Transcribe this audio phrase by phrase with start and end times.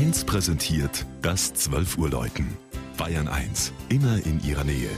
[0.00, 2.56] 1 präsentiert das 12 Uhr Läuten.
[2.96, 4.88] Bayern 1, immer in ihrer Nähe.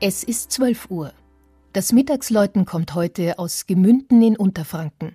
[0.00, 1.12] Es ist 12 Uhr.
[1.72, 5.14] Das Mittagsläuten kommt heute aus Gemünden in Unterfranken.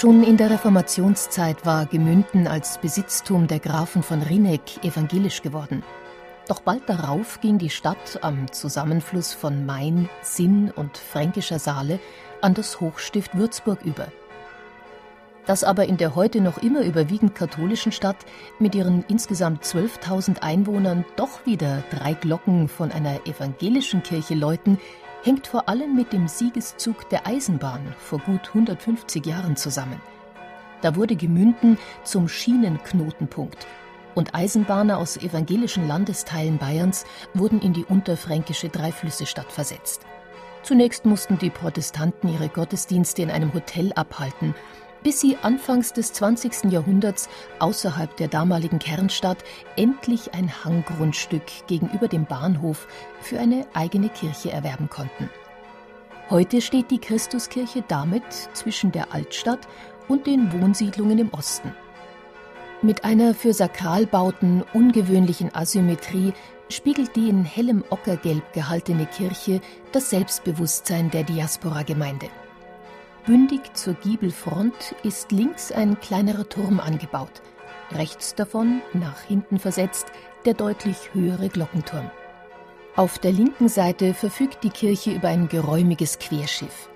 [0.00, 5.82] Schon in der Reformationszeit war Gemünden als Besitztum der Grafen von Rieneck evangelisch geworden.
[6.48, 12.00] Doch bald darauf ging die Stadt am Zusammenfluss von Main, Sinn und fränkischer Saale
[12.40, 14.06] an das Hochstift Würzburg über.
[15.44, 18.24] Dass aber in der heute noch immer überwiegend katholischen Stadt
[18.58, 24.78] mit ihren insgesamt 12.000 Einwohnern doch wieder drei Glocken von einer evangelischen Kirche läuten,
[25.22, 30.00] hängt vor allem mit dem Siegeszug der Eisenbahn vor gut 150 Jahren zusammen.
[30.82, 33.66] Da wurde Gemünden zum Schienenknotenpunkt
[34.14, 37.04] und Eisenbahner aus evangelischen Landesteilen Bayerns
[37.34, 40.06] wurden in die unterfränkische Dreiflüsse-Stadt versetzt.
[40.62, 44.54] Zunächst mussten die Protestanten ihre Gottesdienste in einem Hotel abhalten
[45.02, 46.70] bis sie anfangs des 20.
[46.70, 49.38] Jahrhunderts außerhalb der damaligen Kernstadt
[49.76, 52.86] endlich ein Hanggrundstück gegenüber dem Bahnhof
[53.20, 55.30] für eine eigene Kirche erwerben konnten.
[56.28, 59.66] Heute steht die Christuskirche damit zwischen der Altstadt
[60.08, 61.74] und den Wohnsiedlungen im Osten.
[62.82, 66.32] Mit einer für Sakralbauten ungewöhnlichen Asymmetrie
[66.70, 69.60] spiegelt die in hellem Ockergelb gehaltene Kirche
[69.92, 72.28] das Selbstbewusstsein der Diaspora-Gemeinde.
[73.26, 77.42] Bündig zur Giebelfront ist links ein kleinerer Turm angebaut,
[77.92, 80.06] rechts davon, nach hinten versetzt,
[80.46, 82.10] der deutlich höhere Glockenturm.
[82.96, 86.88] Auf der linken Seite verfügt die Kirche über ein geräumiges Querschiff.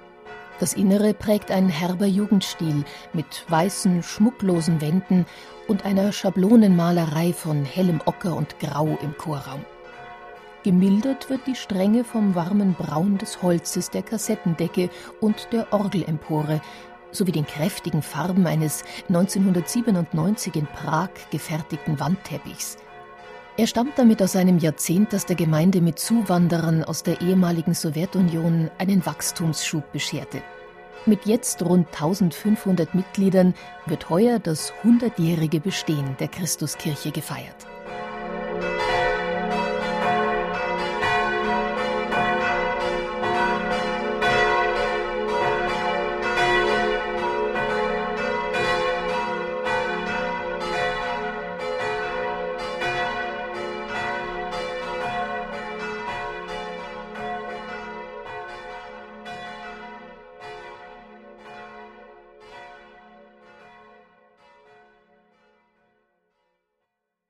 [0.60, 5.26] Das Innere prägt ein herber Jugendstil mit weißen, schmucklosen Wänden
[5.68, 9.64] und einer Schablonenmalerei von hellem Ocker und Grau im Chorraum.
[10.64, 14.88] Gemildert wird die Strenge vom warmen Braun des Holzes der Kassettendecke
[15.20, 16.62] und der Orgelempore
[17.10, 22.78] sowie den kräftigen Farben eines 1997 in Prag gefertigten Wandteppichs.
[23.58, 28.70] Er stammt damit aus einem Jahrzehnt, das der Gemeinde mit Zuwanderern aus der ehemaligen Sowjetunion
[28.78, 30.42] einen Wachstumsschub bescherte.
[31.04, 33.52] Mit jetzt rund 1500 Mitgliedern
[33.84, 37.66] wird heuer das 100-jährige Bestehen der Christuskirche gefeiert.